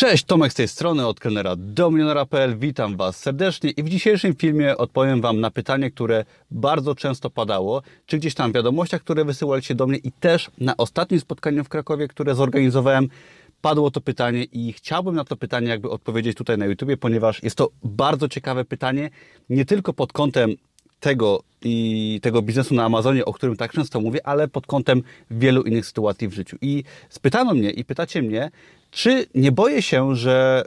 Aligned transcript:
Cześć, 0.00 0.24
Tomek 0.24 0.52
z 0.52 0.54
tej 0.54 0.68
strony, 0.68 1.06
od 1.06 1.20
kelnera 1.20 1.56
do 1.56 1.90
milionera.pl. 1.90 2.58
Witam 2.58 2.96
Was 2.96 3.16
serdecznie 3.16 3.70
i 3.70 3.82
w 3.82 3.88
dzisiejszym 3.88 4.34
filmie 4.34 4.76
odpowiem 4.76 5.20
Wam 5.20 5.40
na 5.40 5.50
pytanie, 5.50 5.90
które 5.90 6.24
bardzo 6.50 6.94
często 6.94 7.30
padało, 7.30 7.82
czy 8.06 8.18
gdzieś 8.18 8.34
tam 8.34 8.52
w 8.52 8.54
wiadomościach, 8.54 9.00
które 9.00 9.24
wysyłaliście 9.24 9.74
do 9.74 9.86
mnie 9.86 9.98
i 9.98 10.12
też 10.12 10.50
na 10.58 10.76
ostatnim 10.76 11.20
spotkaniu 11.20 11.64
w 11.64 11.68
Krakowie, 11.68 12.08
które 12.08 12.34
zorganizowałem, 12.34 13.08
padło 13.60 13.90
to 13.90 14.00
pytanie 14.00 14.44
i 14.44 14.72
chciałbym 14.72 15.14
na 15.14 15.24
to 15.24 15.36
pytanie 15.36 15.68
jakby 15.68 15.90
odpowiedzieć 15.90 16.36
tutaj 16.36 16.58
na 16.58 16.66
YouTubie, 16.66 16.96
ponieważ 16.96 17.42
jest 17.42 17.56
to 17.56 17.70
bardzo 17.84 18.28
ciekawe 18.28 18.64
pytanie, 18.64 19.10
nie 19.50 19.64
tylko 19.64 19.92
pod 19.92 20.12
kątem 20.12 20.56
tego 21.00 21.42
i 21.62 22.20
tego 22.22 22.42
biznesu 22.42 22.74
na 22.74 22.84
Amazonie, 22.84 23.24
o 23.24 23.32
którym 23.32 23.56
tak 23.56 23.72
często 23.72 24.00
mówię, 24.00 24.26
ale 24.26 24.48
pod 24.48 24.66
kątem 24.66 25.02
wielu 25.30 25.62
innych 25.62 25.86
sytuacji 25.86 26.28
w 26.28 26.32
życiu. 26.32 26.56
I 26.60 26.84
spytano 27.08 27.54
mnie 27.54 27.70
i 27.70 27.84
pytacie 27.84 28.22
mnie, 28.22 28.50
czy 28.90 29.26
nie 29.34 29.52
boję 29.52 29.82
się, 29.82 30.16
że, 30.16 30.64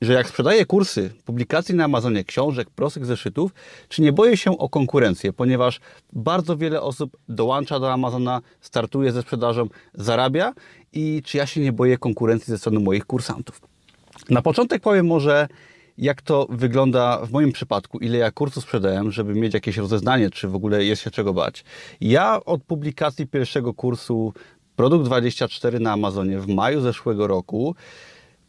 że 0.00 0.12
jak 0.12 0.28
sprzedaję 0.28 0.66
kursy, 0.66 1.10
publikacji 1.24 1.74
na 1.74 1.84
Amazonie, 1.84 2.24
książek, 2.24 2.70
prostych 2.70 3.06
zeszytów, 3.06 3.54
czy 3.88 4.02
nie 4.02 4.12
boję 4.12 4.36
się 4.36 4.58
o 4.58 4.68
konkurencję, 4.68 5.32
ponieważ 5.32 5.80
bardzo 6.12 6.56
wiele 6.56 6.82
osób 6.82 7.16
dołącza 7.28 7.80
do 7.80 7.92
Amazona, 7.92 8.40
startuje 8.60 9.12
ze 9.12 9.22
sprzedażą, 9.22 9.68
zarabia 9.94 10.52
i 10.92 11.22
czy 11.24 11.38
ja 11.38 11.46
się 11.46 11.60
nie 11.60 11.72
boję 11.72 11.98
konkurencji 11.98 12.50
ze 12.50 12.58
strony 12.58 12.80
moich 12.80 13.06
kursantów. 13.06 13.60
Na 14.30 14.42
początek 14.42 14.82
powiem 14.82 15.06
może, 15.06 15.48
jak 16.00 16.22
to 16.22 16.46
wygląda 16.50 17.26
w 17.26 17.30
moim 17.30 17.52
przypadku, 17.52 17.98
ile 17.98 18.18
ja 18.18 18.30
kursów 18.30 18.64
sprzedałem, 18.64 19.10
żeby 19.10 19.34
mieć 19.34 19.54
jakieś 19.54 19.76
rozeznanie, 19.76 20.30
czy 20.30 20.48
w 20.48 20.54
ogóle 20.54 20.84
jest 20.84 21.02
się 21.02 21.10
czego 21.10 21.34
bać. 21.34 21.64
Ja 22.00 22.44
od 22.44 22.62
publikacji 22.62 23.26
pierwszego 23.26 23.74
kursu 23.74 24.32
Produkt 24.76 25.04
24 25.04 25.80
na 25.80 25.92
Amazonie 25.92 26.38
w 26.38 26.48
maju 26.48 26.80
zeszłego 26.80 27.26
roku. 27.26 27.74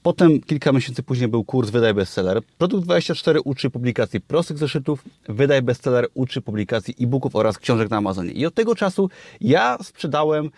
Potem 0.03 0.41
kilka 0.41 0.71
miesięcy 0.71 1.03
później 1.03 1.27
był 1.27 1.43
kurs 1.43 1.69
Wydaj 1.69 1.93
Bestseller. 1.93 2.41
Produkt 2.57 2.83
24 2.83 3.41
uczy 3.41 3.69
publikacji 3.69 4.21
prostych 4.21 4.57
zeszytów, 4.57 5.03
Wydaj 5.29 5.61
Bestseller 5.61 6.07
uczy 6.13 6.41
publikacji 6.41 6.95
e-booków 7.01 7.35
oraz 7.35 7.57
książek 7.57 7.89
na 7.89 7.97
Amazonie. 7.97 8.31
I 8.31 8.45
od 8.45 8.53
tego 8.53 8.75
czasu 8.75 9.09
ja 9.41 9.77
sprzedałem 9.83 10.49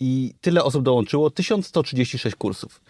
i 0.00 0.34
tyle 0.40 0.64
osób 0.64 0.82
dołączyło, 0.82 1.30
1136 1.30 2.36
kursów. 2.36 2.80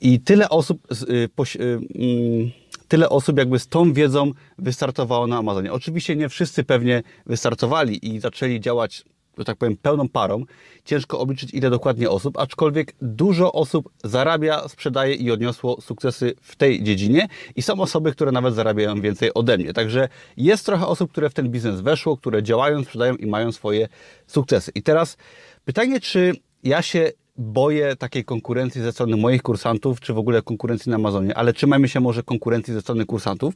I 0.00 0.20
tyle 0.20 0.48
osób, 0.48 0.78
y, 1.08 1.28
y, 1.56 1.80
mm, 1.94 2.50
tyle 2.90 3.08
osób 3.08 3.38
jakby 3.38 3.58
z 3.58 3.68
tą 3.68 3.92
wiedzą 3.92 4.32
wystartowało 4.58 5.26
na 5.26 5.38
Amazonie. 5.38 5.72
Oczywiście 5.72 6.16
nie 6.16 6.28
wszyscy 6.28 6.64
pewnie 6.64 7.02
wystartowali 7.26 8.14
i 8.14 8.20
zaczęli 8.20 8.60
działać 8.60 9.04
że 9.38 9.44
tak 9.44 9.56
powiem, 9.56 9.76
pełną 9.76 10.08
parą. 10.08 10.44
Ciężko 10.84 11.18
obliczyć, 11.18 11.54
ile 11.54 11.70
dokładnie 11.70 12.10
osób, 12.10 12.38
aczkolwiek 12.38 12.94
dużo 13.02 13.52
osób 13.52 13.90
zarabia, 14.04 14.68
sprzedaje 14.68 15.14
i 15.14 15.30
odniosło 15.30 15.80
sukcesy 15.80 16.34
w 16.42 16.56
tej 16.56 16.82
dziedzinie 16.82 17.28
i 17.56 17.62
są 17.62 17.80
osoby, 17.80 18.12
które 18.12 18.32
nawet 18.32 18.54
zarabiają 18.54 19.00
więcej 19.00 19.34
ode 19.34 19.58
mnie. 19.58 19.72
Także 19.72 20.08
jest 20.36 20.66
trochę 20.66 20.86
osób, 20.86 21.10
które 21.12 21.30
w 21.30 21.34
ten 21.34 21.48
biznes 21.48 21.80
weszło, 21.80 22.16
które 22.16 22.42
działają, 22.42 22.84
sprzedają 22.84 23.16
i 23.16 23.26
mają 23.26 23.52
swoje 23.52 23.88
sukcesy. 24.26 24.72
I 24.74 24.82
teraz 24.82 25.16
pytanie, 25.64 26.00
czy 26.00 26.32
ja 26.62 26.82
się 26.82 27.12
boję 27.36 27.96
takiej 27.96 28.24
konkurencji 28.24 28.82
ze 28.82 28.92
strony 28.92 29.16
moich 29.16 29.42
kursantów, 29.42 30.00
czy 30.00 30.12
w 30.12 30.18
ogóle 30.18 30.42
konkurencji 30.42 30.90
na 30.90 30.96
Amazonie, 30.96 31.36
ale 31.36 31.52
trzymajmy 31.52 31.88
się 31.88 32.00
może 32.00 32.22
konkurencji 32.22 32.74
ze 32.74 32.80
strony 32.80 33.06
kursantów. 33.06 33.54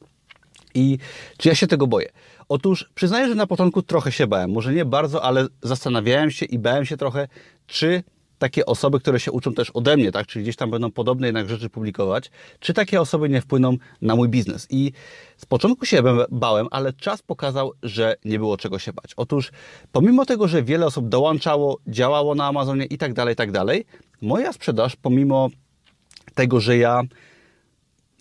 I 0.75 0.99
czy 1.39 1.49
ja 1.49 1.55
się 1.55 1.67
tego 1.67 1.87
boję? 1.87 2.09
Otóż 2.49 2.91
przyznaję, 2.95 3.29
że 3.29 3.35
na 3.35 3.47
początku 3.47 3.83
trochę 3.83 4.13
się 4.13 4.27
bałem. 4.27 4.51
Może 4.51 4.75
nie 4.75 4.85
bardzo, 4.85 5.23
ale 5.23 5.47
zastanawiałem 5.63 6.31
się 6.31 6.47
i 6.47 6.59
bałem 6.59 6.85
się 6.85 6.97
trochę, 6.97 7.29
czy 7.67 8.03
takie 8.39 8.67
osoby, 8.67 9.01
które 9.01 9.21
się 9.21 9.33
uczą 9.33 9.55
też 9.55 9.71
ode 9.71 9.97
mnie, 9.97 10.13
tak, 10.13 10.27
czyli 10.27 10.43
gdzieś 10.43 10.57
tam 10.57 10.71
będą 10.71 10.91
podobne 10.91 11.27
jednak 11.27 11.49
rzeczy 11.49 11.71
publikować, 11.71 12.31
czy 12.61 12.75
takie 12.75 13.01
osoby 13.01 13.29
nie 13.29 13.41
wpłyną 13.41 13.77
na 14.03 14.17
mój 14.17 14.29
biznes. 14.29 14.67
I 14.71 14.93
z 15.37 15.47
początku 15.47 15.87
się 15.87 16.03
bałem, 16.31 16.67
ale 16.71 16.93
czas 16.93 17.23
pokazał, 17.23 17.73
że 17.83 18.17
nie 18.25 18.39
było 18.39 18.57
czego 18.57 18.79
się 18.79 18.93
bać. 18.93 19.15
Otóż 19.17 19.53
pomimo 19.93 20.27
tego, 20.27 20.49
że 20.49 20.63
wiele 20.63 20.87
osób 20.87 21.09
dołączało, 21.09 21.79
działało 21.87 22.35
na 22.35 22.47
Amazonie 22.47 22.85
i 22.85 22.99
tak 22.99 23.15
dalej, 23.15 23.37
tak 23.37 23.53
dalej, 23.53 23.85
moja 24.23 24.53
sprzedaż, 24.53 24.97
pomimo 24.97 25.49
tego, 26.35 26.61
że 26.61 26.77
ja 26.77 27.03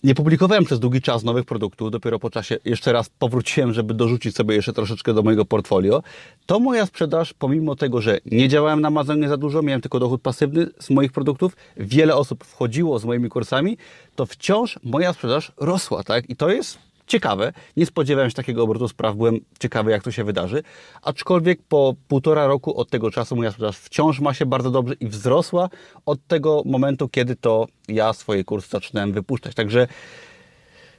nie 0.04 0.14
publikowałem 0.14 0.64
przez 0.64 0.80
długi 0.80 1.02
czas 1.02 1.24
nowych 1.24 1.44
produktów, 1.44 1.90
dopiero 1.90 2.18
po 2.18 2.30
czasie 2.30 2.56
jeszcze 2.64 2.92
raz 2.92 3.08
powróciłem, 3.08 3.72
żeby 3.72 3.94
dorzucić 3.94 4.36
sobie 4.36 4.54
jeszcze 4.54 4.72
troszeczkę 4.72 5.14
do 5.14 5.22
mojego 5.22 5.44
portfolio. 5.44 6.02
To 6.46 6.60
moja 6.60 6.86
sprzedaż, 6.86 7.32
pomimo 7.32 7.76
tego, 7.76 8.00
że 8.00 8.18
nie 8.26 8.48
działałem 8.48 8.80
na 8.80 8.88
Amazonie 8.88 9.28
za 9.28 9.36
dużo, 9.36 9.62
miałem 9.62 9.80
tylko 9.80 10.00
dochód 10.00 10.22
pasywny 10.22 10.66
z 10.80 10.90
moich 10.90 11.12
produktów, 11.12 11.56
wiele 11.76 12.16
osób 12.16 12.44
wchodziło 12.44 12.98
z 12.98 13.04
moimi 13.04 13.28
kursami, 13.28 13.76
to 14.16 14.26
wciąż 14.26 14.78
moja 14.82 15.12
sprzedaż 15.12 15.52
rosła, 15.56 16.02
tak? 16.02 16.30
I 16.30 16.36
to 16.36 16.50
jest 16.50 16.78
ciekawe. 17.06 17.52
Nie 17.76 17.86
spodziewałem 17.86 18.30
się 18.30 18.36
takiego 18.36 18.62
obrotu 18.62 18.88
spraw, 18.88 19.16
byłem 19.16 19.40
ciekawy, 19.58 19.90
jak 19.90 20.02
to 20.02 20.10
się 20.10 20.24
wydarzy. 20.24 20.62
Aczkolwiek 21.02 21.62
po 21.68 21.94
półtora 22.08 22.46
roku 22.46 22.76
od 22.76 22.90
tego 22.90 23.10
czasu 23.10 23.36
moja 23.36 23.50
sprzedaż 23.50 23.76
wciąż 23.78 24.20
ma 24.20 24.34
się 24.34 24.46
bardzo 24.46 24.70
dobrze 24.70 24.94
i 25.00 25.06
wzrosła 25.06 25.68
od 26.06 26.26
tego 26.26 26.62
momentu, 26.64 27.08
kiedy 27.08 27.36
to 27.36 27.66
ja 27.88 28.12
swoje 28.12 28.44
kursy 28.44 28.68
zaczynałem 28.68 29.12
wypuszczać. 29.12 29.54
Także 29.54 29.86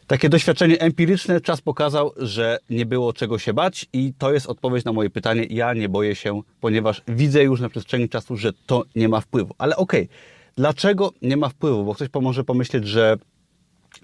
takie 0.07 0.29
doświadczenie 0.29 0.79
empiryczne 0.79 1.41
czas 1.41 1.61
pokazał, 1.61 2.11
że 2.17 2.59
nie 2.69 2.85
było 2.85 3.13
czego 3.13 3.39
się 3.39 3.53
bać 3.53 3.85
i 3.93 4.13
to 4.17 4.33
jest 4.33 4.47
odpowiedź 4.47 4.85
na 4.85 4.93
moje 4.93 5.09
pytanie. 5.09 5.47
Ja 5.49 5.73
nie 5.73 5.89
boję 5.89 6.15
się, 6.15 6.41
ponieważ 6.61 7.01
widzę 7.07 7.43
już 7.43 7.61
na 7.61 7.69
przestrzeni 7.69 8.09
czasu, 8.09 8.37
że 8.37 8.53
to 8.65 8.83
nie 8.95 9.09
ma 9.09 9.21
wpływu. 9.21 9.53
Ale 9.57 9.75
okej, 9.75 10.03
okay, 10.03 10.15
dlaczego 10.55 11.11
nie 11.21 11.37
ma 11.37 11.49
wpływu? 11.49 11.85
Bo 11.85 11.93
ktoś 11.95 12.09
może 12.21 12.43
pomyśleć, 12.43 12.87
że 12.87 13.17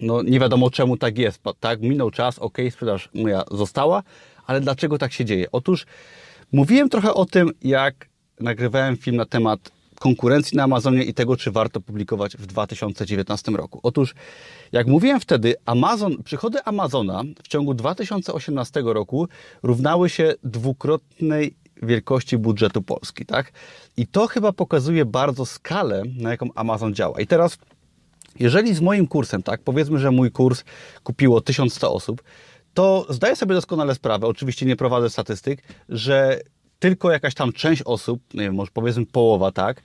no 0.01 0.21
nie 0.21 0.39
wiadomo 0.39 0.69
czemu 0.69 0.97
tak 0.97 1.17
jest, 1.17 1.41
tak? 1.59 1.81
Minął 1.81 2.11
czas, 2.11 2.39
ok, 2.39 2.57
sprzedaż 2.71 3.09
moja 3.13 3.43
została, 3.51 4.03
ale 4.47 4.61
dlaczego 4.61 4.97
tak 4.97 5.13
się 5.13 5.25
dzieje? 5.25 5.47
Otóż 5.51 5.85
mówiłem 6.51 6.89
trochę 6.89 7.13
o 7.13 7.25
tym, 7.25 7.51
jak 7.61 8.09
nagrywałem 8.39 8.97
film 8.97 9.15
na 9.15 9.25
temat 9.25 9.71
konkurencji 9.99 10.57
na 10.57 10.63
Amazonie 10.63 11.03
i 11.03 11.13
tego, 11.13 11.37
czy 11.37 11.51
warto 11.51 11.81
publikować 11.81 12.37
w 12.37 12.45
2019 12.45 13.51
roku. 13.51 13.79
Otóż, 13.83 14.15
jak 14.71 14.87
mówiłem 14.87 15.19
wtedy, 15.19 15.55
Amazon, 15.65 16.23
przychody 16.23 16.63
Amazona 16.63 17.23
w 17.43 17.47
ciągu 17.47 17.73
2018 17.73 18.81
roku 18.85 19.27
równały 19.63 20.09
się 20.09 20.33
dwukrotnej 20.43 21.55
wielkości 21.83 22.37
budżetu 22.37 22.81
Polski, 22.81 23.25
tak? 23.25 23.51
I 23.97 24.07
to 24.07 24.27
chyba 24.27 24.51
pokazuje 24.51 25.05
bardzo 25.05 25.45
skalę, 25.45 26.03
na 26.17 26.29
jaką 26.29 26.49
Amazon 26.55 26.93
działa. 26.93 27.21
I 27.21 27.27
teraz 27.27 27.57
jeżeli 28.39 28.75
z 28.75 28.81
moim 28.81 29.07
kursem, 29.07 29.43
tak, 29.43 29.61
powiedzmy, 29.61 29.99
że 29.99 30.11
mój 30.11 30.31
kurs 30.31 30.63
kupiło 31.03 31.41
1100 31.41 31.93
osób, 31.93 32.23
to 32.73 33.05
zdaję 33.09 33.35
sobie 33.35 33.55
doskonale 33.55 33.95
sprawę, 33.95 34.27
oczywiście 34.27 34.65
nie 34.65 34.75
prowadzę 34.75 35.09
statystyk, 35.09 35.63
że 35.89 36.39
tylko 36.79 37.11
jakaś 37.11 37.33
tam 37.33 37.53
część 37.53 37.81
osób, 37.83 38.21
nie 38.33 38.41
wiem, 38.41 38.55
może 38.55 38.71
powiedzmy 38.73 39.05
połowa, 39.05 39.51
tak, 39.51 39.81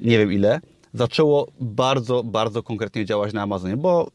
nie 0.00 0.18
wiem 0.18 0.32
ile, 0.32 0.60
zaczęło 0.94 1.48
bardzo, 1.60 2.24
bardzo 2.24 2.62
konkretnie 2.62 3.04
działać 3.04 3.32
na 3.32 3.42
Amazonie, 3.42 3.76
bo 3.76 4.10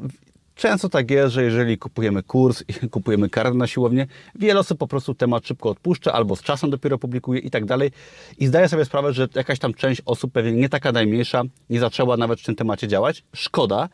Często 0.62 0.90
tak 0.90 1.12
jest, 1.12 1.34
że 1.34 1.44
jeżeli 1.44 1.78
kupujemy 1.78 2.24
kurs 2.24 2.64
i 2.68 2.90
kupujemy 2.90 3.30
kartę 3.30 3.54
na 3.54 3.68
siłownię, 3.68 4.08
wiele 4.36 4.60
osób 4.60 4.78
po 4.78 4.88
prostu 4.88 5.14
temat 5.14 5.48
szybko 5.48 5.70
odpuszcza 5.70 6.14
albo 6.14 6.36
z 6.36 6.42
czasem 6.42 6.70
dopiero 6.70 6.98
publikuje 6.98 7.40
i 7.40 7.50
tak 7.50 7.66
dalej. 7.66 7.92
I 8.38 8.48
zdaję 8.48 8.70
sobie 8.70 8.86
sprawę, 8.86 9.14
że 9.14 9.28
jakaś 9.36 9.60
tam 9.60 9.74
część 9.74 10.02
osób, 10.06 10.32
pewnie 10.32 10.52
nie 10.52 10.70
taka 10.70 10.92
najmniejsza, 10.92 11.44
nie 11.70 11.80
zaczęła 11.80 12.18
nawet 12.18 12.42
w 12.42 12.46
tym 12.46 12.56
temacie 12.56 12.88
działać. 12.88 13.24
Szkoda, 13.34 13.90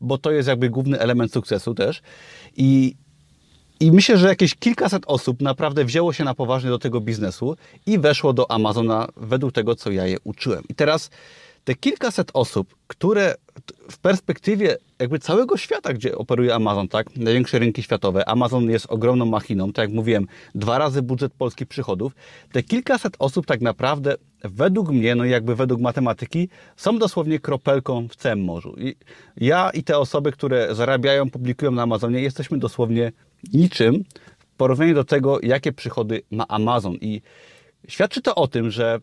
bo 0.00 0.18
to 0.18 0.30
jest 0.30 0.48
jakby 0.48 0.70
główny 0.70 0.98
element 0.98 1.32
sukcesu 1.32 1.74
też. 1.74 2.02
I 2.56 2.96
i 3.80 3.92
myślę, 3.92 4.18
że 4.18 4.28
jakieś 4.28 4.54
kilkaset 4.54 5.02
osób 5.06 5.42
naprawdę 5.42 5.84
wzięło 5.84 6.12
się 6.12 6.24
na 6.24 6.34
poważnie 6.34 6.70
do 6.70 6.78
tego 6.78 7.00
biznesu 7.00 7.56
i 7.86 7.98
weszło 7.98 8.32
do 8.32 8.50
Amazona 8.50 9.08
według 9.16 9.52
tego, 9.52 9.74
co 9.74 9.90
ja 9.90 10.06
je 10.06 10.16
uczyłem. 10.24 10.64
I 10.68 10.74
teraz 10.74 11.10
te 11.64 11.74
kilkaset 11.74 12.30
osób, 12.34 12.74
które 12.86 13.34
w 13.90 13.98
perspektywie 13.98 14.76
jakby 14.98 15.18
całego 15.18 15.56
świata, 15.56 15.92
gdzie 15.92 16.18
operuje 16.18 16.54
Amazon, 16.54 16.88
tak, 16.88 17.16
największe 17.16 17.58
rynki 17.58 17.82
światowe, 17.82 18.28
Amazon 18.28 18.70
jest 18.70 18.86
ogromną 18.86 19.26
machiną, 19.26 19.72
tak 19.72 19.88
jak 19.88 19.96
mówiłem, 19.96 20.26
dwa 20.54 20.78
razy 20.78 21.02
budżet 21.02 21.32
polskich 21.34 21.68
przychodów, 21.68 22.12
te 22.52 22.62
kilkaset 22.62 23.16
osób 23.18 23.46
tak 23.46 23.60
naprawdę 23.60 24.14
według 24.44 24.90
mnie, 24.90 25.14
no 25.14 25.24
jakby 25.24 25.56
według 25.56 25.80
matematyki, 25.80 26.48
są 26.76 26.98
dosłownie 26.98 27.38
kropelką 27.38 28.08
w 28.08 28.16
całym 28.16 28.44
morzu. 28.44 28.74
I 28.78 28.96
ja 29.36 29.70
i 29.70 29.82
te 29.82 29.98
osoby, 29.98 30.32
które 30.32 30.74
zarabiają, 30.74 31.30
publikują 31.30 31.70
na 31.70 31.82
Amazonie, 31.82 32.20
jesteśmy 32.20 32.58
dosłownie 32.58 33.12
niczym 33.52 34.04
w 34.38 34.46
porównaniu 34.56 34.94
do 34.94 35.04
tego, 35.04 35.38
jakie 35.42 35.72
przychody 35.72 36.22
ma 36.30 36.48
Amazon. 36.48 36.94
I 36.94 37.22
świadczy 37.88 38.22
to 38.22 38.34
o 38.34 38.48
tym, 38.48 38.70
że 38.70 39.00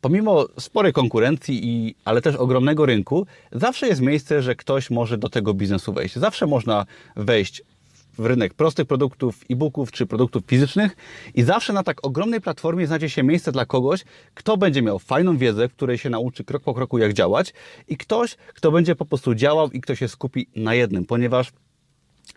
pomimo 0.00 0.46
sporej 0.58 0.92
konkurencji, 0.92 1.60
i, 1.68 1.94
ale 2.04 2.22
też 2.22 2.36
ogromnego 2.36 2.86
rynku, 2.86 3.26
zawsze 3.52 3.88
jest 3.88 4.00
miejsce, 4.00 4.42
że 4.42 4.54
ktoś 4.54 4.90
może 4.90 5.18
do 5.18 5.28
tego 5.28 5.54
biznesu 5.54 5.92
wejść. 5.92 6.16
Zawsze 6.16 6.46
można 6.46 6.86
wejść 7.16 7.62
w 8.18 8.26
rynek 8.26 8.54
prostych 8.54 8.86
produktów, 8.86 9.44
e-booków 9.50 9.92
czy 9.92 10.06
produktów 10.06 10.42
fizycznych 10.46 10.96
i 11.34 11.42
zawsze 11.42 11.72
na 11.72 11.82
tak 11.82 12.06
ogromnej 12.06 12.40
platformie 12.40 12.86
znajdzie 12.86 13.10
się 13.10 13.22
miejsce 13.22 13.52
dla 13.52 13.66
kogoś, 13.66 14.04
kto 14.34 14.56
będzie 14.56 14.82
miał 14.82 14.98
fajną 14.98 15.36
wiedzę, 15.36 15.68
której 15.68 15.98
się 15.98 16.10
nauczy 16.10 16.44
krok 16.44 16.62
po 16.62 16.74
kroku 16.74 16.98
jak 16.98 17.12
działać 17.12 17.52
i 17.88 17.96
ktoś, 17.96 18.36
kto 18.36 18.72
będzie 18.72 18.96
po 18.96 19.04
prostu 19.04 19.34
działał 19.34 19.70
i 19.70 19.80
kto 19.80 19.94
się 19.94 20.08
skupi 20.08 20.46
na 20.56 20.74
jednym, 20.74 21.04
ponieważ 21.04 21.52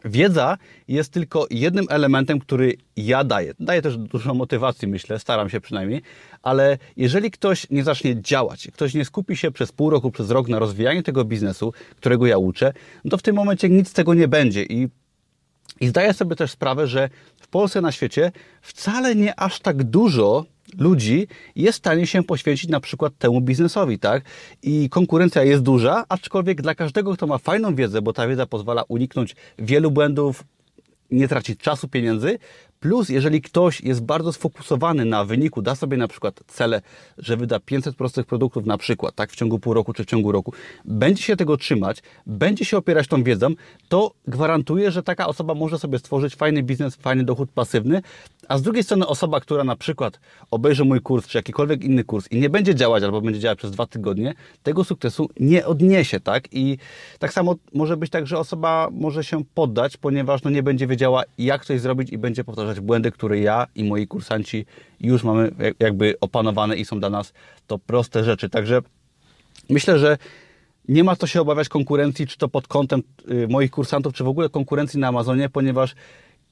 Wiedza 0.06 0.57
jest 0.88 1.12
tylko 1.12 1.48
jednym 1.50 1.86
elementem, 1.89 2.39
który 2.39 2.78
ja 2.98 3.24
daję. 3.24 3.54
Daję 3.60 3.81
też 3.81 3.98
dużo 3.98 4.34
motywacji, 4.34 4.88
myślę, 4.88 5.19
staram 5.19 5.50
się 5.50 5.62
przynajmniej, 5.62 6.01
ale 6.42 6.78
jeżeli 6.98 7.31
ktoś 7.31 7.69
nie 7.69 7.84
zacznie 7.84 8.22
działać, 8.22 8.68
ktoś 8.74 8.94
nie 8.94 9.06
skupi 9.06 9.38
się 9.38 9.51
przez 9.51 9.72
pół 9.72 9.89
roku, 9.89 10.12
przez 10.12 10.30
rok 10.30 10.48
na 10.48 10.60
rozwijaniu 10.60 11.04
tego 11.04 11.25
biznesu, 11.25 11.74
którego 11.95 12.25
ja 12.25 12.38
uczę, 12.38 12.74
to 13.10 13.18
w 13.18 13.22
tym 13.22 13.36
momencie 13.36 13.69
nic 13.69 13.89
z 13.89 13.94
tego 13.94 14.13
nie 14.13 14.28
będzie. 14.28 14.63
I, 14.63 14.89
i 15.81 15.88
zdaję 15.88 16.13
sobie 16.13 16.36
też 16.36 16.51
sprawę, 16.51 16.88
że 16.88 17.10
w 17.42 17.48
Polsce, 17.48 17.81
na 17.81 17.92
świecie 17.92 18.31
wcale 18.62 19.16
nie 19.16 19.39
aż 19.39 19.60
tak 19.60 19.84
dużo 19.84 20.45
ludzi 20.77 21.27
jest 21.55 21.75
w 21.75 21.79
stanie 21.79 22.07
się 22.07 22.23
poświęcić 22.23 22.69
na 22.69 22.79
przykład 22.79 23.17
temu 23.17 23.41
biznesowi, 23.41 23.99
tak? 23.99 24.23
I 24.63 24.89
konkurencja 24.89 25.43
jest 25.43 25.63
duża, 25.63 26.05
aczkolwiek 26.09 26.61
dla 26.61 26.75
każdego, 26.75 27.13
kto 27.13 27.27
ma 27.27 27.37
fajną 27.37 27.75
wiedzę, 27.75 28.01
bo 28.01 28.13
ta 28.13 28.27
wiedza 28.27 28.45
pozwala 28.45 28.83
uniknąć 28.87 29.35
wielu 29.59 29.91
błędów, 29.91 30.43
nie 31.11 31.27
tracić 31.27 31.59
czasu, 31.59 31.87
pieniędzy, 31.87 32.39
Plus, 32.79 33.09
jeżeli 33.09 33.41
ktoś 33.41 33.81
jest 33.81 34.03
bardzo 34.03 34.33
sfokusowany 34.33 35.06
na 35.06 35.25
wyniku, 35.25 35.62
da 35.62 35.75
sobie 35.75 35.97
na 35.97 36.07
przykład 36.07 36.39
cele, 36.47 36.81
że 37.18 37.38
wyda 37.38 37.59
500 37.59 37.95
prostych 37.95 38.25
produktów 38.25 38.65
na 38.65 38.77
przykład, 38.77 39.15
tak, 39.15 39.31
w 39.31 39.35
ciągu 39.35 39.59
pół 39.59 39.74
roku 39.74 39.94
czy 39.94 40.03
w 40.03 40.06
ciągu 40.06 40.31
roku, 40.31 40.53
będzie 40.85 41.24
się 41.24 41.35
tego 41.35 41.57
trzymać, 41.57 42.03
będzie 42.25 42.65
się 42.65 42.77
opierać 42.77 43.07
tą 43.07 43.24
wiedzą, 43.24 43.47
to 43.89 44.13
gwarantuje, 44.27 44.91
że 44.91 45.03
taka 45.03 45.27
osoba 45.27 45.53
może 45.53 45.79
sobie 45.79 46.00
stworzyć 46.00 46.35
fajny 46.35 46.63
biznes, 46.63 46.95
fajny 46.95 47.24
dochód 47.24 47.50
pasywny, 47.51 48.01
a 48.47 48.57
z 48.57 48.62
drugiej 48.62 48.83
strony 48.83 49.07
osoba, 49.07 49.39
która 49.39 49.63
na 49.63 49.75
przykład 49.75 50.19
obejrzy 50.51 50.85
mój 50.85 51.01
kurs, 51.01 51.27
czy 51.27 51.38
jakikolwiek 51.38 51.83
inny 51.83 52.03
kurs 52.03 52.31
i 52.31 52.39
nie 52.39 52.50
będzie 52.50 52.75
działać, 52.75 53.03
albo 53.03 53.21
będzie 53.21 53.39
działać 53.39 53.57
przez 53.57 53.71
dwa 53.71 53.85
tygodnie, 53.85 54.33
tego 54.63 54.83
sukcesu 54.83 55.29
nie 55.39 55.65
odniesie, 55.65 56.19
tak? 56.19 56.44
I 56.51 56.77
tak 57.19 57.33
samo 57.33 57.56
może 57.74 57.97
być 57.97 58.09
tak, 58.09 58.27
że 58.27 58.39
osoba 58.39 58.89
może 58.91 59.24
się 59.24 59.44
poddać, 59.53 59.97
ponieważ 59.97 60.44
no 60.44 60.50
nie 60.50 60.63
będzie 60.63 60.88
wiedziała, 60.88 61.24
jak 61.38 61.65
coś 61.65 61.81
zrobić 61.81 62.09
i 62.09 62.18
będzie 62.18 62.44
powtarzać 62.44 62.66
powtarzać 62.67 62.85
błędy, 62.85 63.11
które 63.11 63.39
ja 63.39 63.67
i 63.75 63.83
moi 63.83 64.07
kursanci 64.07 64.65
już 64.99 65.23
mamy 65.23 65.51
jakby 65.79 66.15
opanowane 66.21 66.75
i 66.75 66.85
są 66.85 66.99
dla 66.99 67.09
nas 67.09 67.33
to 67.67 67.79
proste 67.79 68.23
rzeczy. 68.23 68.49
Także 68.49 68.81
myślę, 69.69 69.99
że 69.99 70.17
nie 70.87 71.03
ma 71.03 71.15
co 71.15 71.27
się 71.27 71.41
obawiać 71.41 71.69
konkurencji, 71.69 72.27
czy 72.27 72.37
to 72.37 72.49
pod 72.49 72.67
kątem 72.67 73.03
y, 73.31 73.47
moich 73.47 73.71
kursantów, 73.71 74.13
czy 74.13 74.23
w 74.23 74.27
ogóle 74.27 74.49
konkurencji 74.49 74.99
na 74.99 75.07
Amazonie, 75.07 75.49
ponieważ 75.49 75.95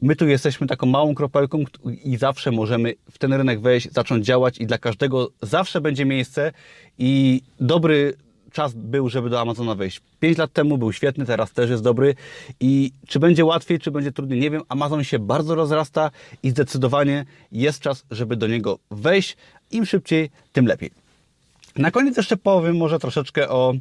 my 0.01 0.15
tu 0.15 0.27
jesteśmy 0.27 0.67
taką 0.67 0.85
małą 0.87 1.15
kropelką 1.15 1.63
i 2.03 2.17
zawsze 2.17 2.51
możemy 2.51 2.93
w 3.11 3.17
ten 3.17 3.33
rynek 3.33 3.61
wejść, 3.61 3.91
zacząć 3.91 4.25
działać 4.25 4.57
i 4.57 4.65
dla 4.65 4.77
każdego 4.77 5.29
zawsze 5.41 5.81
będzie 5.81 6.05
miejsce 6.05 6.51
i 6.97 7.41
dobry 7.59 8.13
czas 8.55 8.73
był, 8.73 9.09
żeby 9.09 9.29
do 9.29 9.41
Amazona 9.41 9.75
wejść. 9.75 10.01
5 10.19 10.37
lat 10.37 10.53
temu 10.53 10.77
był 10.77 10.93
świetny, 10.93 11.25
teraz 11.25 11.51
też 11.51 11.69
jest 11.69 11.83
dobry 11.83 12.15
i 12.59 12.91
czy 13.07 13.19
będzie 13.19 13.45
łatwiej, 13.45 13.79
czy 13.79 13.91
będzie 13.91 14.11
trudniej, 14.11 14.39
nie 14.39 14.51
wiem. 14.51 14.61
Amazon 14.69 15.03
się 15.03 15.19
bardzo 15.19 15.55
rozrasta 15.55 16.11
i 16.43 16.49
zdecydowanie 16.49 17.25
jest 17.51 17.79
czas, 17.79 18.05
żeby 18.11 18.35
do 18.35 18.47
niego 18.47 18.79
wejść. 18.91 19.37
Im 19.71 19.85
szybciej, 19.85 20.29
tym 20.53 20.67
lepiej. 20.67 20.91
Na 21.75 21.91
koniec 21.91 22.17
jeszcze 22.17 22.37
powiem 22.37 22.77
może 22.77 22.99
troszeczkę 22.99 23.49
o 23.49 23.73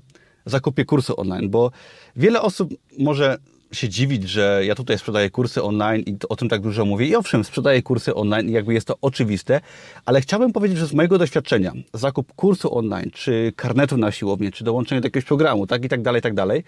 zakupie 0.47 0.85
kursu 0.85 1.21
online, 1.21 1.51
bo 1.51 1.71
wiele 2.17 2.43
osób 2.43 2.75
może 2.99 3.39
się 3.75 3.89
dziwić, 3.89 4.23
że 4.23 4.63
ja 4.65 4.75
tutaj 4.75 4.99
sprzedaję 4.99 5.31
kursy 5.31 5.63
online 5.63 6.03
i 6.07 6.17
o 6.29 6.37
tym 6.37 6.49
tak 6.49 6.61
dużo 6.61 6.85
mówię. 6.85 7.07
I 7.07 7.17
owszem, 7.17 7.45
sprzedaję 7.45 7.83
kursy 7.83 8.15
online, 8.15 8.51
jakby 8.51 8.75
jest 8.75 8.87
to 8.87 8.97
oczywiste, 9.01 9.61
ale 10.05 10.21
chciałbym 10.21 10.53
powiedzieć, 10.53 10.79
że 10.79 10.87
z 10.87 10.93
mojego 10.93 11.19
doświadczenia 11.19 11.73
zakup 11.95 12.33
kursu 12.33 12.79
online, 12.79 13.11
czy 13.11 13.53
karnetu 13.57 13.97
na 13.97 14.13
siłownię, 14.13 14.53
czy 14.53 14.65
dołączenie 14.65 15.01
do 15.01 15.07
jakiegoś 15.07 15.25
programu, 15.25 15.67
tak 15.67 15.85
i 15.85 15.89
tak 15.89 16.03
dalej, 16.03 16.23
tak 16.23 16.35
dalej, 16.35 16.65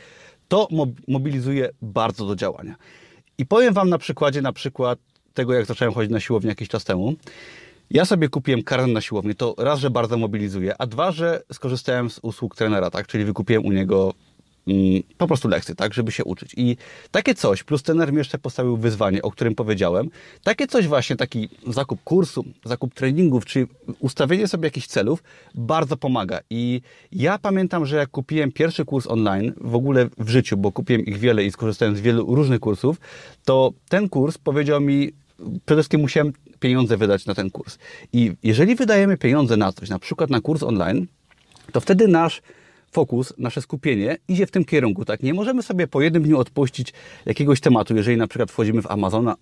to 0.49 0.69
mobilizuje 1.09 1.71
bardzo 1.83 2.27
do 2.27 2.37
działania. 2.37 2.75
I 3.39 3.47
powiem 3.47 3.75
Wam 3.75 3.89
na 3.89 3.99
przykładzie 3.99 4.43
na 4.43 4.53
przykład 4.53 4.99
tego, 5.35 5.55
jak 5.55 5.67
zacząłem 5.67 5.95
chodzić 5.95 6.13
na 6.13 6.21
siłownię 6.21 6.49
jakiś 6.49 6.69
czas 6.69 6.85
temu. 6.85 7.15
Ja 7.91 8.05
sobie 8.05 8.29
kupiłem 8.29 8.63
karnet 8.63 8.91
na 8.91 9.01
siłownię, 9.01 9.35
to 9.35 9.55
raz, 9.59 9.81
że 9.81 9.91
bardzo 9.91 10.17
mobilizuje, 10.17 10.75
a 10.79 10.87
dwa, 10.87 11.13
że 11.13 11.43
skorzystałem 11.53 12.11
z 12.11 12.19
usług 12.23 12.57
trenera, 12.57 12.91
tak, 12.91 13.07
czyli 13.07 13.25
wykupiłem 13.25 13.65
u 13.65 13.73
niego 13.73 14.15
po 15.19 15.27
prostu 15.27 15.49
lekcje, 15.49 15.75
tak, 15.75 15.95
żeby 15.95 16.13
się 16.13 16.25
uczyć. 16.25 16.55
I 16.57 16.77
takie 17.11 17.35
coś, 17.35 17.65
plus 17.65 17.83
trener 17.83 18.13
mi 18.13 18.19
jeszcze 18.19 18.39
postawił 18.39 18.77
wyzwanie, 18.77 19.23
o 19.23 19.31
którym 19.31 19.55
powiedziałem, 19.55 20.09
takie 20.45 20.67
coś 20.67 20.89
właśnie, 20.89 21.17
taki 21.17 21.49
zakup 21.67 22.03
kursu, 22.05 22.45
zakup 22.65 22.95
treningów, 22.95 23.45
czy 23.45 23.67
ustawienie 23.99 24.49
sobie 24.49 24.67
jakichś 24.67 24.87
celów, 24.87 25.23
bardzo 25.55 25.97
pomaga. 25.97 26.41
I 26.51 26.81
ja 27.13 27.39
pamiętam, 27.39 27.87
że 27.87 27.97
jak 27.97 28.11
kupiłem 28.11 28.53
pierwszy 28.53 28.85
kurs 28.85 29.07
online, 29.07 29.53
w 29.61 29.75
ogóle 29.75 30.09
w 30.19 30.29
życiu, 30.29 30.57
bo 30.57 30.73
kupiłem 30.73 31.07
ich 31.07 31.19
wiele 31.19 31.45
i 31.45 31.51
skorzystałem 31.51 31.97
z 31.97 32.01
wielu 32.01 32.35
różnych 32.35 32.61
kursów, 32.61 32.97
to 33.45 33.73
ten 33.89 34.09
kurs 34.09 34.39
powiedział 34.39 34.81
mi, 34.81 35.13
przede 35.67 35.83
wszystkim 35.83 36.01
musiałem 36.01 36.33
pieniądze 36.61 36.97
wydać 36.97 37.27
na 37.27 37.35
ten 37.35 37.51
kurs. 37.51 37.79
I 38.13 38.33
jeżeli 38.43 38.75
wydajemy 38.75 39.17
pieniądze 39.17 39.57
na 39.57 39.73
coś, 39.73 39.89
na 39.89 39.99
przykład 39.99 40.31
na 40.31 40.41
kurs 40.41 40.63
online, 40.63 41.07
to 41.73 41.81
wtedy 41.81 42.09
nasz 42.09 42.43
fokus, 42.97 43.33
nasze 43.39 43.63
skupienie 43.63 44.17
idzie 44.29 44.47
w 44.47 44.51
tym 44.51 44.65
kierunku. 44.65 45.05
Tak? 45.05 45.23
Nie 45.23 45.35
możemy 45.35 45.63
sobie 45.63 45.87
po 45.87 46.03
jednym 46.03 46.23
dniu 46.23 46.39
odpuścić 46.39 46.93
jakiegoś 47.27 47.61
tematu, 47.61 47.97
jeżeli 47.97 48.17
na 48.17 48.27
przykład 48.27 48.51
wchodzimy 48.51 48.83
w 48.83 48.87
Amazona 48.87 49.35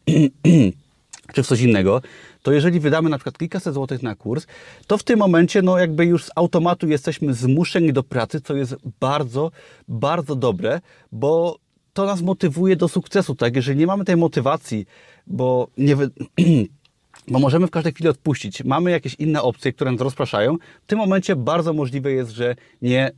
czy 1.34 1.42
w 1.42 1.46
coś 1.46 1.60
innego, 1.60 2.02
to 2.42 2.52
jeżeli 2.52 2.80
wydamy 2.80 3.10
na 3.10 3.16
przykład 3.18 3.38
kilkaset 3.38 3.74
złotych 3.74 4.02
na 4.02 4.14
kurs, 4.14 4.46
to 4.86 4.98
w 4.98 5.02
tym 5.02 5.18
momencie 5.18 5.62
no 5.62 5.78
jakby 5.78 6.06
już 6.06 6.24
z 6.24 6.30
automatu 6.34 6.88
jesteśmy 6.88 7.34
zmuszeni 7.34 7.92
do 7.92 8.02
pracy, 8.02 8.40
co 8.40 8.56
jest 8.56 8.76
bardzo, 9.00 9.50
bardzo 9.88 10.36
dobre, 10.36 10.80
bo 11.12 11.58
to 11.92 12.06
nas 12.06 12.22
motywuje 12.22 12.76
do 12.76 12.88
sukcesu, 12.88 13.34
tak? 13.34 13.56
Jeżeli 13.56 13.78
nie 13.78 13.86
mamy 13.86 14.04
tej 14.04 14.16
motywacji, 14.16 14.86
bo 15.26 15.68
nie 15.78 15.96
wy... 15.96 16.10
bo 17.28 17.38
możemy 17.38 17.66
w 17.66 17.70
każdej 17.70 17.92
chwili 17.92 18.08
odpuścić. 18.08 18.64
Mamy 18.64 18.90
jakieś 18.90 19.14
inne 19.14 19.42
opcje, 19.42 19.72
które 19.72 19.92
nas 19.92 20.00
rozpraszają. 20.00 20.56
W 20.82 20.86
tym 20.86 20.98
momencie 20.98 21.36
bardzo 21.36 21.72
możliwe 21.72 22.12
jest, 22.12 22.30
że 22.30 22.56
nie 22.82 23.10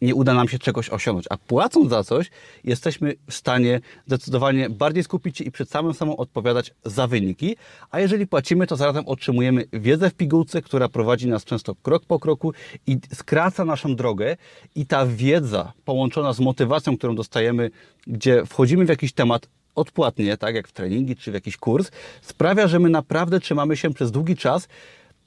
nie 0.00 0.14
uda 0.14 0.34
nam 0.34 0.48
się 0.48 0.58
czegoś 0.58 0.90
osiągnąć. 0.90 1.26
A 1.30 1.36
płacąc 1.36 1.90
za 1.90 2.04
coś, 2.04 2.30
jesteśmy 2.64 3.14
w 3.30 3.34
stanie 3.34 3.80
zdecydowanie 4.06 4.70
bardziej 4.70 5.04
skupić 5.04 5.38
się 5.38 5.44
i 5.44 5.50
przed 5.50 5.70
samym 5.70 5.94
sobą 5.94 6.16
odpowiadać 6.16 6.74
za 6.84 7.06
wyniki. 7.06 7.56
A 7.90 8.00
jeżeli 8.00 8.26
płacimy, 8.26 8.66
to 8.66 8.76
zarazem 8.76 9.04
otrzymujemy 9.06 9.64
wiedzę 9.72 10.10
w 10.10 10.14
pigułce, 10.14 10.62
która 10.62 10.88
prowadzi 10.88 11.28
nas 11.28 11.44
często 11.44 11.74
krok 11.74 12.04
po 12.04 12.18
kroku 12.18 12.52
i 12.86 12.98
skraca 13.14 13.64
naszą 13.64 13.96
drogę. 13.96 14.36
I 14.74 14.86
ta 14.86 15.06
wiedza 15.06 15.72
połączona 15.84 16.32
z 16.32 16.40
motywacją, 16.40 16.96
którą 16.96 17.14
dostajemy, 17.14 17.70
gdzie 18.06 18.46
wchodzimy 18.46 18.84
w 18.84 18.88
jakiś 18.88 19.12
temat, 19.12 19.48
odpłatnie, 19.74 20.36
tak 20.36 20.54
jak 20.54 20.68
w 20.68 20.72
treningi 20.72 21.16
czy 21.16 21.30
w 21.30 21.34
jakiś 21.34 21.56
kurs, 21.56 21.90
sprawia, 22.22 22.68
że 22.68 22.78
my 22.78 22.90
naprawdę 22.90 23.40
trzymamy 23.40 23.76
się 23.76 23.94
przez 23.94 24.10
długi 24.10 24.36
czas 24.36 24.68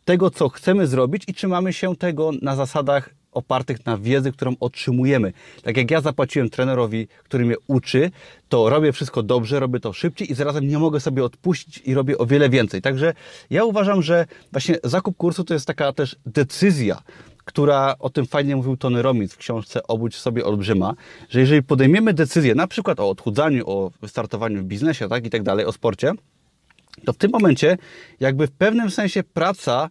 tego, 0.06 0.32
co 0.32 0.50
chcemy 0.50 0.88
zrobić 0.88 1.24
i 1.28 1.34
trzymamy 1.34 1.74
się 1.74 1.96
tego 1.96 2.32
na 2.42 2.56
zasadach 2.56 3.10
opartych 3.40 3.86
na 3.86 3.98
wiedzy, 3.98 4.32
którą 4.32 4.56
otrzymujemy. 4.60 5.34
Tak 5.64 5.78
jak 5.78 5.92
ja 5.92 6.02
zapłaciłem 6.02 6.50
trenerowi, 6.50 7.08
który 7.24 7.46
mnie 7.46 7.56
uczy, 7.68 8.12
to 8.50 8.70
robię 8.70 8.92
wszystko 8.92 9.24
dobrze, 9.24 9.60
robię 9.60 9.80
to 9.80 9.94
szybciej 9.94 10.32
i 10.32 10.36
zarazem 10.36 10.68
nie 10.68 10.80
mogę 10.80 11.00
sobie 11.00 11.24
odpuścić 11.24 11.82
i 11.86 11.94
robię 11.94 12.18
o 12.18 12.26
wiele 12.26 12.50
więcej. 12.50 12.82
Także 12.82 13.14
ja 13.50 13.64
uważam, 13.64 14.02
że 14.02 14.26
właśnie 14.52 14.78
zakup 14.84 15.18
kursu 15.18 15.44
to 15.44 15.54
jest 15.54 15.68
taka 15.68 15.94
też 15.94 16.16
decyzja, 16.26 17.02
która 17.46 17.96
o 18.00 18.10
tym 18.10 18.26
fajnie 18.26 18.56
mówił 18.56 18.78
Tony 18.78 19.02
Romic 19.02 19.34
w 19.34 19.38
książce 19.38 19.88
Obudź 19.88 20.16
sobie 20.16 20.46
olbrzyma, 20.46 20.94
że 21.30 21.40
jeżeli 21.40 21.64
podejmiemy 21.64 22.14
decyzję 22.14 22.56
na 22.56 22.68
przykład 22.68 23.00
o 23.00 23.10
odchudzaniu, 23.10 23.70
o 23.70 23.92
wystartowaniu 24.02 24.62
w 24.62 24.66
biznesie, 24.66 25.10
tak 25.10 25.26
i 25.26 25.30
tak 25.30 25.44
dalej, 25.44 25.66
o 25.66 25.72
sporcie, 25.72 26.12
to 27.06 27.14
w 27.14 27.18
tym 27.18 27.32
momencie 27.32 27.78
jakby 28.20 28.48
w 28.48 28.52
pewnym 28.52 28.92
sensie 28.92 29.24
praca 29.24 29.90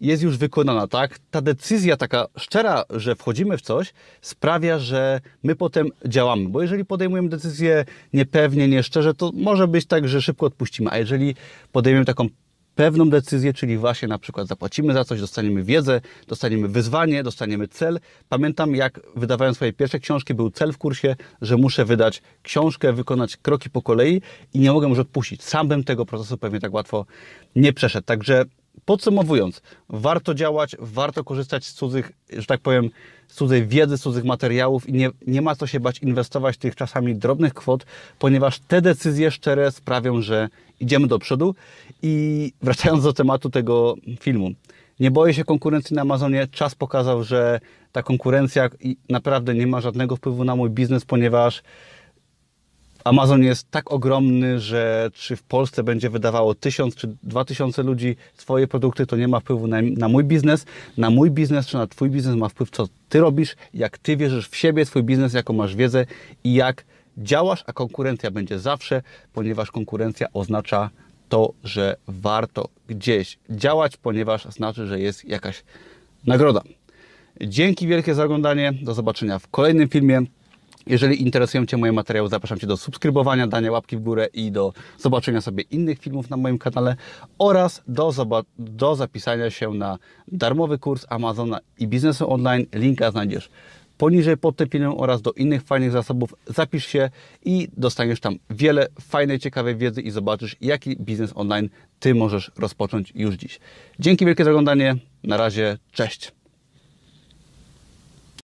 jest 0.00 0.22
już 0.22 0.36
wykonana, 0.36 0.86
tak? 0.86 1.18
Ta 1.30 1.40
decyzja 1.40 1.96
taka 1.96 2.26
szczera, 2.36 2.84
że 2.90 3.14
wchodzimy 3.14 3.58
w 3.58 3.62
coś, 3.62 3.92
sprawia, 4.20 4.78
że 4.78 5.20
my 5.42 5.56
potem 5.56 5.88
działamy. 6.06 6.48
Bo 6.48 6.62
jeżeli 6.62 6.84
podejmujemy 6.84 7.28
decyzję 7.28 7.84
niepewnie, 8.12 8.68
nieszczerze, 8.68 9.14
to 9.14 9.30
może 9.34 9.68
być 9.68 9.86
tak, 9.86 10.08
że 10.08 10.22
szybko 10.22 10.46
odpuścimy. 10.46 10.90
A 10.90 10.98
jeżeli 10.98 11.34
podejmiemy 11.72 12.04
taką 12.04 12.28
pewną 12.74 13.10
decyzję, 13.10 13.52
czyli 13.52 13.78
właśnie 13.78 14.08
na 14.08 14.18
przykład 14.18 14.46
zapłacimy 14.46 14.92
za 14.92 15.04
coś, 15.04 15.20
dostaniemy 15.20 15.62
wiedzę, 15.62 16.00
dostaniemy 16.28 16.68
wyzwanie, 16.68 17.22
dostaniemy 17.22 17.68
cel. 17.68 18.00
Pamiętam, 18.28 18.74
jak 18.74 19.00
wydawałem 19.16 19.54
swoje 19.54 19.72
pierwsze 19.72 19.98
książki, 19.98 20.34
był 20.34 20.50
cel 20.50 20.72
w 20.72 20.78
kursie, 20.78 21.16
że 21.42 21.56
muszę 21.56 21.84
wydać 21.84 22.22
książkę, 22.42 22.92
wykonać 22.92 23.36
kroki 23.36 23.70
po 23.70 23.82
kolei 23.82 24.20
i 24.54 24.58
nie 24.58 24.72
mogę 24.72 24.88
już 24.88 24.98
odpuścić. 24.98 25.42
Sam 25.42 25.68
bym 25.68 25.84
tego 25.84 26.06
procesu 26.06 26.38
pewnie 26.38 26.60
tak 26.60 26.74
łatwo 26.74 27.06
nie 27.56 27.72
przeszedł. 27.72 28.06
Także 28.06 28.44
Podsumowując, 28.84 29.62
warto 29.88 30.34
działać, 30.34 30.76
warto 30.78 31.24
korzystać 31.24 31.64
z 31.64 31.72
cudzych, 31.72 32.12
że 32.30 32.46
tak 32.46 32.60
powiem, 32.60 32.90
z 33.28 33.34
cudzej 33.34 33.66
wiedzy, 33.66 33.98
z 33.98 34.00
cudzych 34.00 34.24
materiałów 34.24 34.88
i 34.88 34.92
nie, 34.92 35.10
nie 35.26 35.42
ma 35.42 35.56
co 35.56 35.66
się 35.66 35.80
bać 35.80 35.98
inwestować 35.98 36.56
tych 36.56 36.76
czasami 36.76 37.16
drobnych 37.16 37.54
kwot, 37.54 37.86
ponieważ 38.18 38.58
te 38.58 38.82
decyzje 38.82 39.30
szczere 39.30 39.72
sprawią, 39.72 40.22
że 40.22 40.48
idziemy 40.80 41.06
do 41.06 41.18
przodu. 41.18 41.54
I 42.02 42.52
wracając 42.62 43.04
do 43.04 43.12
tematu 43.12 43.50
tego 43.50 43.94
filmu, 44.20 44.50
nie 45.00 45.10
boję 45.10 45.34
się 45.34 45.44
konkurencji 45.44 45.96
na 45.96 46.02
Amazonie. 46.02 46.46
Czas 46.50 46.74
pokazał, 46.74 47.24
że 47.24 47.60
ta 47.92 48.02
konkurencja 48.02 48.68
naprawdę 49.08 49.54
nie 49.54 49.66
ma 49.66 49.80
żadnego 49.80 50.16
wpływu 50.16 50.44
na 50.44 50.56
mój 50.56 50.70
biznes, 50.70 51.04
ponieważ 51.04 51.62
Amazon 53.04 53.42
jest 53.42 53.70
tak 53.70 53.92
ogromny, 53.92 54.60
że 54.60 55.10
czy 55.14 55.36
w 55.36 55.42
Polsce 55.42 55.82
będzie 55.82 56.10
wydawało 56.10 56.54
tysiąc 56.54 56.94
czy 56.94 57.16
dwa 57.22 57.44
tysiące 57.44 57.82
ludzi 57.82 58.16
swoje 58.34 58.68
produkty, 58.68 59.06
to 59.06 59.16
nie 59.16 59.28
ma 59.28 59.40
wpływu 59.40 59.66
na, 59.66 59.76
na, 59.82 60.08
mój 60.08 60.24
biznes. 60.24 60.66
Na 60.96 61.10
mój 61.10 61.30
biznes 61.30 61.66
czy 61.66 61.76
na 61.76 61.86
Twój 61.86 62.10
biznes 62.10 62.36
ma 62.36 62.48
wpływ, 62.48 62.70
co 62.70 62.86
Ty 63.08 63.20
robisz, 63.20 63.56
jak 63.74 63.98
Ty 63.98 64.16
wierzysz 64.16 64.48
w 64.48 64.56
siebie, 64.56 64.84
Twój 64.84 65.02
biznes, 65.02 65.34
jaką 65.34 65.52
masz 65.52 65.76
wiedzę 65.76 66.06
i 66.44 66.54
jak 66.54 66.84
działasz, 67.18 67.64
a 67.66 67.72
konkurencja 67.72 68.30
będzie 68.30 68.58
zawsze, 68.58 69.02
ponieważ 69.32 69.70
konkurencja 69.70 70.26
oznacza 70.32 70.90
to, 71.28 71.52
że 71.64 71.96
warto 72.08 72.68
gdzieś 72.88 73.38
działać, 73.50 73.96
ponieważ 73.96 74.44
znaczy, 74.44 74.86
że 74.86 75.00
jest 75.00 75.24
jakaś 75.24 75.62
nagroda. 76.26 76.60
Dzięki 77.40 77.86
wielkie 77.86 78.14
za 78.14 78.24
oglądanie. 78.24 78.72
Do 78.82 78.94
zobaczenia 78.94 79.38
w 79.38 79.48
kolejnym 79.48 79.88
filmie. 79.88 80.22
Jeżeli 80.86 81.22
interesują 81.22 81.66
Cię 81.66 81.76
moje 81.76 81.92
materiały, 81.92 82.28
zapraszam 82.28 82.58
Cię 82.58 82.66
do 82.66 82.76
subskrybowania, 82.76 83.46
dania 83.46 83.72
łapki 83.72 83.96
w 83.96 84.00
górę 84.00 84.28
i 84.34 84.52
do 84.52 84.72
zobaczenia 84.98 85.40
sobie 85.40 85.64
innych 85.70 85.98
filmów 85.98 86.30
na 86.30 86.36
moim 86.36 86.58
kanale 86.58 86.96
oraz 87.38 87.82
do, 87.88 88.12
do 88.58 88.94
zapisania 88.94 89.50
się 89.50 89.74
na 89.74 89.98
darmowy 90.28 90.78
kurs 90.78 91.06
Amazona 91.08 91.58
i 91.78 91.88
biznesu 91.88 92.32
online. 92.32 92.66
Linka 92.74 93.10
znajdziesz 93.10 93.50
poniżej 94.00 94.36
pod 94.36 94.56
tym 94.56 94.68
filmem 94.68 94.94
oraz 94.96 95.22
do 95.22 95.32
innych 95.32 95.62
fajnych 95.62 95.90
zasobów. 95.90 96.34
Zapisz 96.46 96.86
się 96.86 97.10
i 97.44 97.68
dostaniesz 97.76 98.20
tam 98.20 98.36
wiele 98.50 98.86
fajnej, 99.00 99.38
ciekawej 99.38 99.76
wiedzy 99.76 100.00
i 100.02 100.10
zobaczysz, 100.10 100.56
jaki 100.60 100.96
biznes 100.96 101.32
online 101.34 101.68
Ty 101.98 102.14
możesz 102.14 102.50
rozpocząć 102.56 103.12
już 103.14 103.34
dziś. 103.34 103.60
Dzięki 103.98 104.26
wielkie 104.26 104.44
za 104.44 104.50
oglądanie. 104.50 104.96
Na 105.24 105.36
razie, 105.36 105.78
cześć. 105.92 106.39